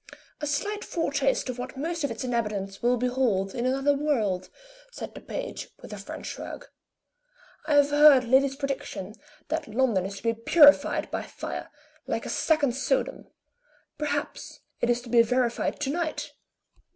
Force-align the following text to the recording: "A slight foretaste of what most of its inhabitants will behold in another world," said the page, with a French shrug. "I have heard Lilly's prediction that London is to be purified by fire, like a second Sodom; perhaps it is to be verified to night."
"A 0.41 0.47
slight 0.47 0.83
foretaste 0.83 1.47
of 1.47 1.59
what 1.59 1.77
most 1.77 2.03
of 2.03 2.09
its 2.09 2.23
inhabitants 2.23 2.81
will 2.81 2.97
behold 2.97 3.53
in 3.53 3.67
another 3.67 3.93
world," 3.93 4.49
said 4.91 5.13
the 5.13 5.21
page, 5.21 5.69
with 5.79 5.93
a 5.93 5.97
French 5.99 6.25
shrug. 6.25 6.65
"I 7.67 7.75
have 7.75 7.91
heard 7.91 8.23
Lilly's 8.23 8.55
prediction 8.55 9.13
that 9.49 9.67
London 9.67 10.07
is 10.07 10.17
to 10.17 10.23
be 10.23 10.33
purified 10.33 11.11
by 11.11 11.21
fire, 11.21 11.69
like 12.07 12.25
a 12.25 12.29
second 12.29 12.71
Sodom; 12.71 13.27
perhaps 13.99 14.61
it 14.81 14.89
is 14.89 15.01
to 15.03 15.09
be 15.09 15.21
verified 15.21 15.79
to 15.81 15.91
night." 15.91 16.33